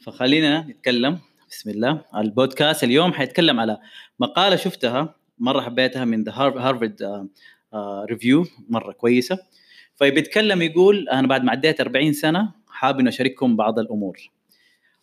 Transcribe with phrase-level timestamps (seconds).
[0.00, 1.18] فخلينا نتكلم.
[1.50, 2.04] بسم الله.
[2.16, 3.78] البودكاست اليوم حيتكلم على
[4.20, 7.28] مقالة شفتها مرة حبيتها من the Harvard
[8.10, 9.38] Review مرة كويسة.
[9.94, 14.30] فبيتكلم يقول أنا بعد ما عديت 40 سنة حابب إني أشارككم بعض الأمور.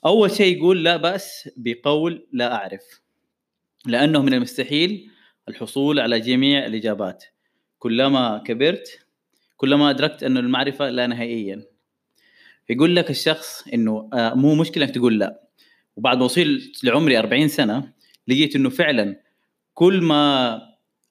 [0.05, 3.01] أول شيء يقول لا بأس بقول لا أعرف
[3.85, 5.11] لأنه من المستحيل
[5.49, 7.23] الحصول على جميع الإجابات.
[7.79, 9.05] كلما كبرت
[9.57, 11.70] كلما أدركت انه المعرفة لا نهائيا.
[12.69, 15.41] يقول لك الشخص إنه آه، مو مشكلة إنك تقول لا.
[15.95, 17.93] وبعد ما وصلت لعمري 40 سنة
[18.27, 19.21] لقيت إنه فعلا
[19.73, 20.61] كل ما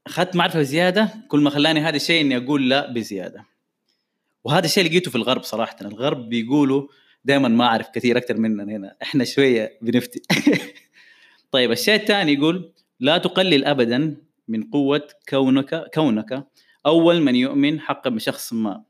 [0.07, 3.45] اخذت معرفة زياده كل ما خلاني هذا الشيء إني أقول لا بزيادة.
[4.45, 5.77] وهذا الشيء لقيته في الغرب صراحة.
[5.81, 6.89] الغرب بيقولوا
[7.25, 8.97] دائما ما أعرف كثير أكثر مننا هنا.
[9.03, 10.23] إحنا شوية بنفتي.
[11.53, 14.17] طيب الشيء الثاني يقول لا تقلل ابدا
[14.49, 16.47] من قوة كونك كونك
[16.87, 18.90] أول من يؤمن حقا بشخص ما.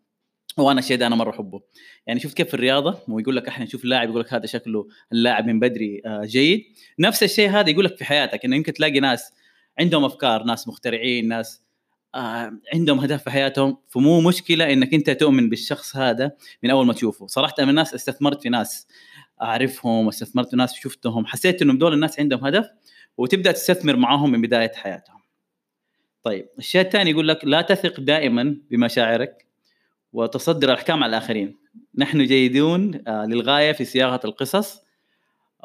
[0.57, 1.61] وأنا الشيء ده أنا مرة أحبه.
[2.07, 5.47] يعني شفت كيف في الرياضة؟ ويقول لك إحنا نشوف لاعب يقول لك هذا شكله اللاعب
[5.47, 6.65] من بدري آه، جيد.
[6.99, 9.33] نفس الشيء هذا يقول لك في حياتك إنه يمكن تلاقي ناس
[9.79, 11.63] عندهم أفكار ناس مخترعين ناس
[12.15, 13.77] آه، عندهم هدف في حياتهم.
[13.89, 17.27] فمو مشكلة إنك أنت تؤمن بالشخص هذا من أول ما تشوفه.
[17.27, 18.87] صراحة من الناس استثمرت في ناس
[19.43, 21.27] أعرفهم واستثمرت في ناس شفتهم.
[21.27, 22.67] حسيت انه دول الناس عندهم هدف
[23.19, 25.21] وتبدأ تستثمر معاهم من بداية حياتهم.
[26.23, 29.50] طيب الشيء الثاني يقول لك لا تثق دائما بمشاعرك.
[30.13, 31.57] وتصدر الأحكام على الآخرين.
[31.95, 34.81] نحن جيدون آه، للغاية في صياغة القصص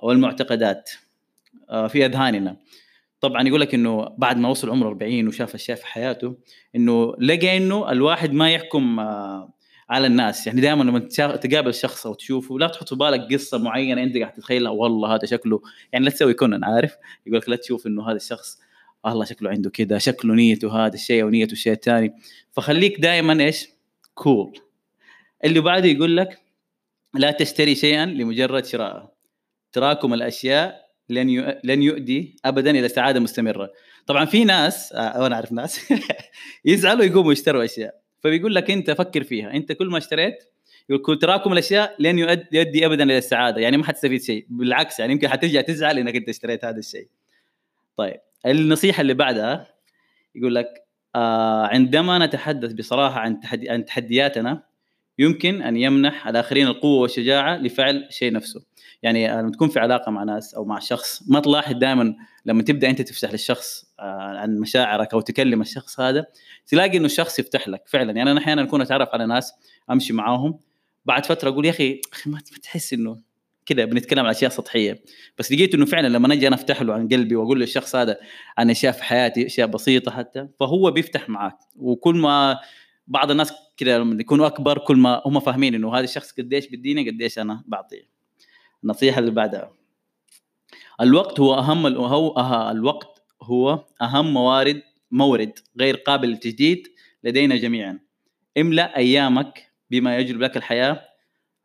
[0.04, 0.92] والمعتقدات
[1.70, 2.58] آه، في أذهاننا.
[3.22, 6.36] طبعا يقول لك إنه بعد ما وصل عمره 40 وشاف اشياء في حياته
[6.76, 9.54] إنه لقى إنه الواحد ما يحكم آه،
[9.90, 10.48] على الناس.
[10.48, 11.00] يعني دائما لما
[11.36, 15.26] تقابل شخص أو تشوفه لا تحط في بالك قصة معينة أنت قاعد تتخيلها والله هذا
[15.26, 15.62] شكله.
[15.94, 18.60] يعني لا تسوي كونن عارف؟ يقول لك لا تشوف إنه هذا الشخص
[19.06, 22.14] الله شكله عنده كذا شكله نيته هذا الشيء ونيته الشيء الثاني
[22.52, 23.75] فخليك دائما إيش؟
[24.16, 24.62] كول cool.
[25.46, 26.42] اللي بعده يقول لك
[27.14, 29.12] لا تشتري شيئا لمجرد شرائه
[29.72, 33.72] تراكم الأشياء لن لن يؤدي ابدا إلى سعاده مستمرة.
[34.08, 35.94] طبعا في ناس آه أنا أعرف ناس
[36.66, 38.02] يزعلوا يقوموا يشتروا أشياء.
[38.20, 39.54] فبيقول لك أنت فكر فيها.
[39.54, 40.44] أنت كل ما اشتريت
[40.90, 44.46] يقول تراكم الأشياء لن يؤدي ابدا إلى السعاده يعني ما حتستفيد شيء.
[44.50, 47.08] بالعكس يعني يمكن حترجع تزعل إنك أنت اشتريت هذا الشيء.
[47.98, 49.68] طيب النصيحة اللي بعدها
[50.36, 50.85] يقول لك
[51.72, 54.64] عندما نتحدث بصراحة عن تحدي عن تحدياتنا
[55.20, 58.62] يمكن أن يمنح الآخرين القوة والشجاعة لفعل الشيء نفسه.
[59.04, 62.16] يعني لما تكون في علاقة مع ناس أو مع شخص ما تلاحظ دائما
[62.46, 66.26] لما تبدأ أنت تفتح للشخص آه، عن مشاعرك أو تكلم الشخص هذا
[66.68, 68.12] تلاقي إنه الشخص يفتح لك فعلا.
[68.12, 69.54] يعني أنا أحيانا أكون أتعرف على ناس
[69.92, 70.60] أمشي معاهم
[71.06, 73.22] بعد فترة أقول يا أخي أخي ما تحس إنه
[73.66, 75.04] كذا بنتكلم عن أشياء سطحية.
[75.38, 78.18] بس لقيت إنه فعلا لما أجي أنا أفتح له عن قلبي وأقول للشخص هذا
[78.58, 82.60] عن اشياء في حياتي أشياء بسيطة حتى فهو بيفتح معك وكل ما
[83.08, 87.10] بعض الناس كذا لما يكونوا أكبر كل ما هم فاهمين إنه هذا الشخص قديش بيديني
[87.10, 88.10] قديش أنا بعطيه.
[88.84, 89.72] النصيحة اللي بعدها.
[91.02, 94.82] الوقت هو أهم هو أه الوقت هو أهم موارد
[95.12, 96.88] مورد غير قابل للتجديد
[97.24, 98.00] لدينا جميعا.
[98.58, 101.02] املأ أيامك بما يجلب لك الحياة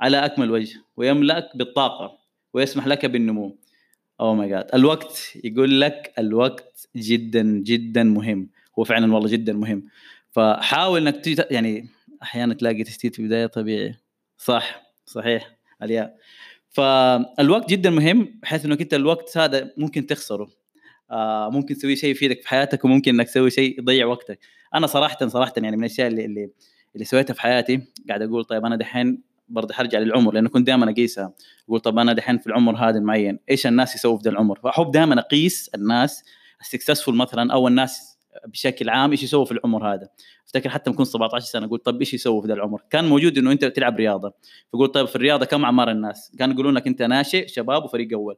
[0.01, 2.19] على أكمل وجه ويملأك بالطاقة
[2.55, 3.59] ويسمح لك بالنمو.
[4.21, 8.51] أو ماي جاد الوقت يقول لك الوقت جدا جدا مهم.
[8.79, 9.89] هو فعلا والله جدا مهم.
[10.31, 11.89] فحاول إنك يعني
[12.23, 13.95] أحيانا تلاقي تشتيت في البداية طبيعي.
[14.39, 16.17] صح صحيح الياء
[16.69, 20.49] فالوقت جدا مهم بحيث إنك أنت الوقت هذا ممكن تخسره.
[21.11, 24.39] آه ممكن تسوي شيء يفيدك في حياتك وممكن إنك تسوي شيء يضيع وقتك.
[24.75, 26.51] أنا صراحة صراحة يعني من الأشياء اللي اللي,
[26.95, 30.91] اللي سويتها في حياتي قاعد أقول طيب أنا دحين برضه حرجع للعمر لأنه كنت دائما
[30.91, 31.33] أقيسها.
[31.69, 34.91] أقول طب أنا دحين في العمر هذا المعين إيش الناس يسووا في ذا العمر؟ فأحب
[34.91, 36.25] دائما أقيس الناس
[36.61, 40.09] ال successful مثلا أو الناس بشكل عام إيش يسووا في العمر هذا.
[40.47, 43.53] أفتكر حتى مكون 17 سنة أقول طب إيش يسووا في ذا العمر؟ كان موجود إنه
[43.53, 44.33] أنت تلعب رياضة.
[44.73, 48.37] فقول طيب في الرياضة كم أعمار الناس؟ كانوا يقولون لك أنت ناشئ شباب وفريق أول.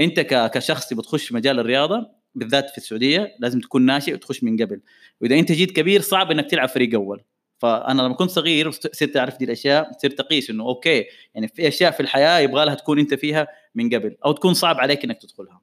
[0.00, 0.20] أنت
[0.54, 4.80] كشخص بتخش مجال الرياضة بالذات في السعودية لازم تكون ناشئ وتخش من قبل.
[5.20, 7.22] وإذا أنت جيت كبير صعب إنك تلعب فريق أول.
[7.60, 11.04] فأنا لما كنت صغير صرت أعرف دي الأشياء صرت أقيس إنه أوكي
[11.34, 14.80] يعني في أشياء في الحياة يبغى لها تكون أنت فيها من قبل أو تكون صعب
[14.80, 15.60] عليك إنك تدخلها.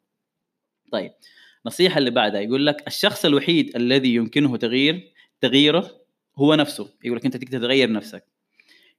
[0.92, 1.12] طيب
[1.66, 5.92] النصيحه اللي بعدها يقول لك الشخص الوحيد الذي يمكنه تغيير تغييره
[6.38, 6.90] هو نفسه.
[7.04, 8.24] يقول لك أنت تقدر تغير نفسك.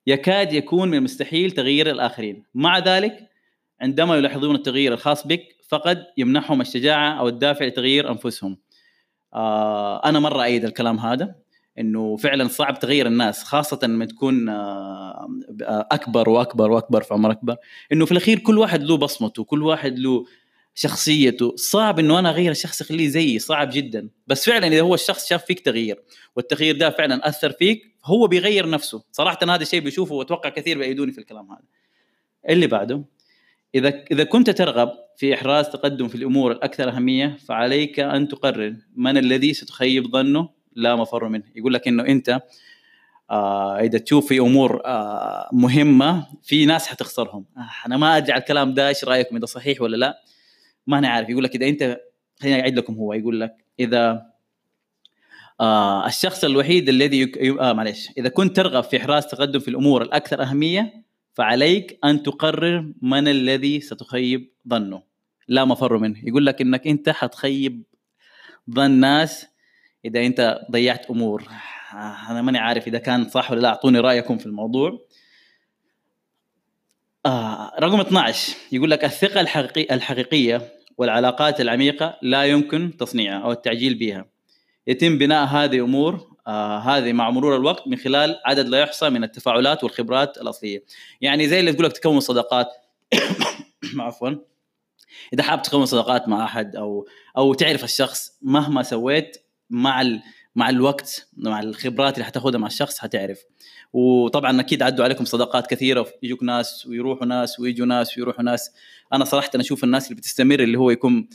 [0.07, 2.45] يكاد يكون من المستحيل تغيير الآخرين.
[2.55, 3.29] مع ذلك
[3.81, 8.59] عندما يلاحظون التغيير الخاص بك فقد يمنحهم الشجاعة أو الدافع لتغيير أنفسهم.
[9.35, 11.35] آه أنا مرة ايد الكلام هذا.
[11.81, 15.29] إنه فعلا صعب تغير الناس خاصة لما تكون آه
[15.69, 17.57] أكبر وأكبر وأكبر في عمر أكبر.
[17.93, 20.25] إنه في الأخير كل واحد له بصمته كل واحد له
[20.75, 21.57] شخصيته.
[21.57, 24.09] صعب إنه أنا أغير الشخص اخليه زيي صعب جدا.
[24.27, 26.03] بس فعلا إذا هو الشخص شاف فيك تغيير
[26.37, 29.05] والتغيير ده فعلا أثر فيك هو بيغير نفسه.
[29.13, 31.63] صراحة هذا الشيء بيشوفه وأتوقع كثير بيأيدوني في الكلام هذا.
[32.49, 33.05] اللي بعده
[33.75, 39.19] إذا إذا كنت ترغب في إحراز تقدم في الأمور الأكثر أهمية فعليك أن تقرر من
[39.19, 40.58] الذي ستخيب ظنه.
[40.79, 41.45] لا مفر منه.
[41.57, 42.43] يقول لك إنه أنت
[43.31, 47.45] آه إذا تشوف في أمور آه مهمة في ناس حتخسرهم.
[47.57, 50.23] آه أنا ما أدري على الكلام ده إيش رأيكم؟ إذا صحيح ولا لا؟
[50.87, 51.29] ما أنا عارف.
[51.29, 52.01] يقول لك إذا أنت
[52.41, 53.13] خليني أعيد لكم هو.
[53.13, 54.23] يقول لك إذا
[55.61, 57.39] آه الشخص الوحيد الذي يك...
[57.39, 61.05] آه معلش إذا كنت ترغب في إحراز تقدم في الأمور الأكثر أهمية
[61.35, 65.03] فعليك أن تقرر من الذي ستخيب ظنه.
[65.49, 66.19] لا مفر منه.
[66.25, 67.83] يقول لك إنك أنت حتخيب
[68.71, 69.47] ظن ناس
[70.05, 71.49] إذا أنت ضيعت أمور.
[72.31, 73.69] أنا ماني عارف إذا كان صح ولا لا.
[73.69, 75.07] أعطوني رأيكم في الموضوع.
[77.27, 83.95] آه رقم 12 يقول لك الثقة الحقيقية, الحقيقية والعلاقات العميقة لا يمكن تصنيعها أو التعجيل
[83.95, 84.25] بها.
[84.87, 89.25] يتم بناء هذه أمور آه هذه مع مرور الوقت من خلال عدد لا يحصى من
[89.25, 90.85] التفاعلات والخبرات الأصلية.
[91.21, 92.69] يعني زي اللي تقول لك تكون صداقات.
[93.99, 94.31] عفوا.
[95.33, 97.07] إذا حاب تكون صداقات مع أحد أو
[97.37, 100.23] أو تعرف الشخص مهما سويت مع ال...
[100.57, 103.39] مع الوقت مع الخبرات اللي حتاخذها مع الشخص حتعرف.
[103.93, 108.71] وطبعا أكيد عدوا عليكم صداقات كثيرة يجوك ناس ويروحوا ناس ويجوا ناس ويروحوا ناس.
[109.13, 111.29] أنا صراحة أنا أشوف الناس اللي بتستمر اللي هو يكون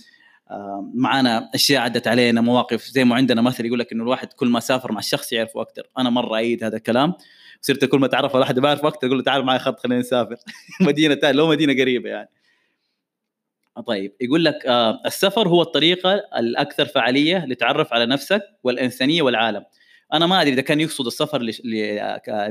[0.94, 4.60] معانا أشياء عدت علينا مواقف زي ما عندنا مثل يقول لك إنه الواحد كل ما
[4.60, 7.14] سافر مع الشخص يعرفه أكثر أنا مرة أعيد هذا الكلام
[7.62, 10.36] صرت كل ما تعرف على واحد بعرفه أكثر أقول له تعال معي خط خلينا نسافر.
[10.82, 12.30] مدينة لو مدينة قريبة يعني.
[13.82, 14.16] طيب.
[14.22, 19.66] يقول لك آه السفر هو الطريقة الأكثر فعالية لتعرف على نفسك والإنسانية والعالم.
[20.14, 21.52] أنا ما أدري إذا كان يقصد السفر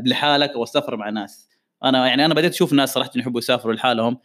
[0.04, 1.48] لحالك أو السفر مع ناس.
[1.84, 4.18] أنا يعني أنا بديت أشوف ناس صراحة يحبوا يسافروا لحالهم.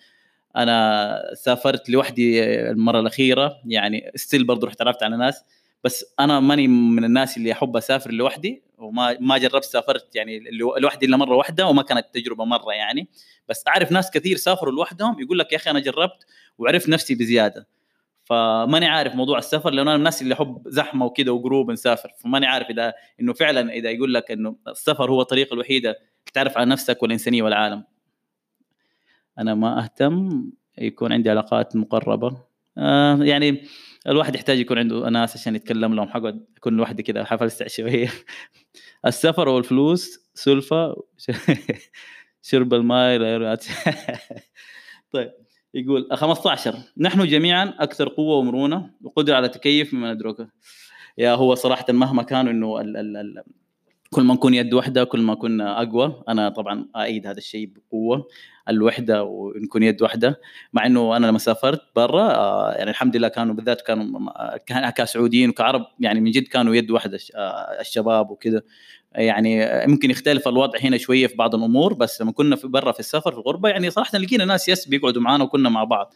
[0.57, 5.43] أنا سافرت لوحدي المرة الأخيرة يعني ستيل برضه رحت عرفت على ناس.
[5.83, 8.63] بس أنا ماني من الناس اللي أحب أسافر لوحدي.
[8.77, 10.39] وما ما جربت سافرت يعني
[10.79, 13.07] لوحدي إلا مرة واحدة وما كانت تجربة مرة يعني.
[13.49, 16.25] بس أعرف ناس كثير سافروا لوحدهم يقول لك يا أخي أنا جربت
[16.57, 17.67] وعرفت نفسي بزيادة.
[18.23, 22.09] فماني عارف موضوع السفر لأنه أنا من الناس اللي أحب زحمة وكذا وجروب نسافر.
[22.19, 25.99] فماني عارف اذا إنه فعلا إذا يقول لك إنه السفر هو الطريقة الوحيدة
[26.33, 27.83] تعرف على نفسك والإنسانية والعالم.
[29.39, 32.37] أنا ما أهتم يكون عندي علاقات مقربة.
[32.77, 33.63] آه يعني
[34.07, 38.11] الواحد يحتاج يكون عنده ناس عشان يتكلم لهم حقعد اكون لوحدي كذا حفلسع شوية.
[39.05, 40.95] السفر والفلوس سلفة
[42.49, 43.17] شرب الماء
[45.11, 45.31] طيب
[45.73, 50.49] يقول 15 نحن جميعا أكثر قوة ومرونة وقدرة على التكيف مما ندركه.
[51.17, 53.43] يا هو صراحة مهما كانوا إنه ال ال ال
[54.11, 56.23] كل ما نكون يد واحدة كل ما كنا أقوى.
[56.29, 58.27] أنا طبعا ايد هذا الشيء بقوة
[58.69, 60.41] الوحدة ونكون يد واحدة
[60.73, 62.31] مع إنه أنا لما سافرت برا
[62.77, 67.19] يعني الحمد لله كانوا بالذات كانوا كسعوديين وكعرب يعني من جد كانوا يد واحدة
[67.79, 68.61] الشباب وكذا.
[69.15, 72.99] يعني ممكن يختلف الوضع هنا شوية في بعض الأمور بس لما كنا في برا في
[72.99, 76.13] السفر في الغربة يعني صراحة لقينا ناس يس بيقعدوا معانا وكنا مع بعض.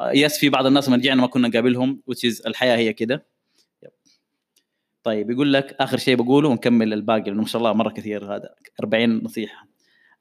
[0.00, 3.26] يس في بعض الناس لما رجعنا ما كنا نقابلهم which الحياة هي كده
[5.06, 8.54] طيب يقول لك آخر شيء بقوله ونكمل الباقي لأنه ما شاء الله مرة كثير هذا.
[8.80, 9.68] 40 نصيحة.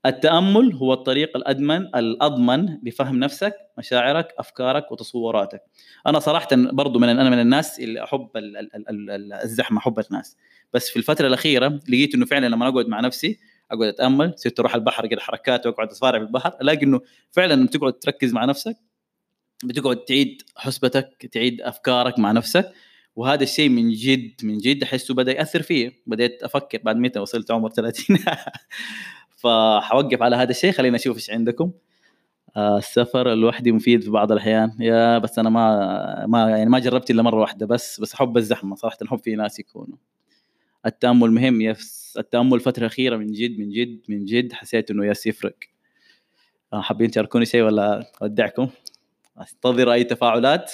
[0.06, 5.62] التأمل هو الطريق الأدمن الأضمن لفهم نفسك مشاعرك أفكارك وتصوراتك.
[6.08, 8.30] أنا صراحة برضو من أنا من الناس اللي أحب
[9.44, 10.38] الزحمة أحب الناس.
[10.74, 13.40] بس في الفترة الأخيرة لقيت إنه فعلا لما أقعد مع نفسي
[13.72, 17.02] أقعد أتأمل صرت أروح البحر كده حركات وأقعد اتفارع في البحر ألاقي إنه
[17.32, 18.78] فعلا لما تقعد تركز مع نفسك
[19.64, 22.72] بتقعد تعيد حسبتك تعيد أفكارك مع نفسك.
[23.16, 27.52] وهذا الشيء من جد من جد أحسه بدأ يأثر فيه بديت أفكر بعد متى وصلت
[27.52, 28.18] عمر 30
[29.38, 30.72] فحوقف على هذا الشيء.
[30.72, 31.72] خلينا نشوف إيش عندكم.
[32.58, 34.78] آه السفر لوحدي مفيد في بعض الأحيان.
[34.80, 38.76] يا بس أنا ما ما يعني ما جربت إلا مرة واحدة بس بس احب الزحمة.
[38.76, 39.98] صراحة احب في ناس يكونوا.
[40.86, 41.62] التأمل مهم.
[41.62, 45.56] يس التأمل الفترة الأخيرة من جد من جد من جد حسيت إنه يس يفرق.
[46.74, 48.70] آه حابين تشاركوني شيء ولا أودعكم؟
[49.42, 50.74] أنتظر أي تفاعلات.